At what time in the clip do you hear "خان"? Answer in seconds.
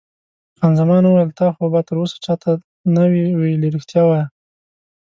0.57-0.73